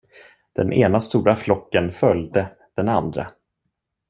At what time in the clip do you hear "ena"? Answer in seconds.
0.73-0.99